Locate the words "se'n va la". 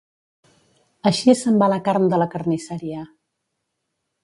1.41-1.79